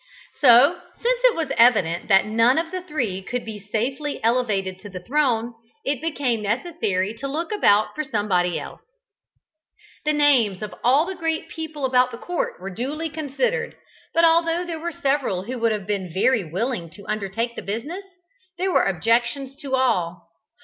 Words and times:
So, 0.39 0.81
since 0.95 1.19
it 1.25 1.35
was 1.35 1.51
evident 1.57 2.07
that 2.07 2.25
none 2.25 2.57
of 2.57 2.71
the 2.71 2.81
three 2.81 3.21
could 3.21 3.45
be 3.45 3.59
safely 3.59 4.19
elevated 4.23 4.79
to 4.79 4.89
the 4.89 5.03
throne, 5.03 5.53
it 5.85 6.01
became 6.01 6.41
necessary 6.41 7.13
to 7.19 7.27
look 7.27 7.51
about 7.51 7.93
for 7.93 8.03
somebody 8.03 8.59
else. 8.59 8.81
The 10.03 10.13
names 10.13 10.63
of 10.63 10.73
all 10.83 11.05
the 11.05 11.13
great 11.13 11.49
people 11.49 11.85
about 11.85 12.09
the 12.09 12.17
court 12.17 12.59
were 12.59 12.71
duly 12.73 13.11
considered, 13.11 13.75
but 14.11 14.25
although 14.25 14.65
there 14.65 14.79
were 14.79 14.91
several 14.91 15.43
who 15.43 15.59
would 15.59 15.71
have 15.71 15.85
been 15.85 16.11
very 16.11 16.43
willing 16.51 16.89
to 16.95 17.05
undertake 17.05 17.55
the 17.55 17.61
business, 17.61 18.05
there 18.57 18.71
were 18.71 18.85
objections 18.85 19.55
to 19.57 19.75
all. 19.75 20.29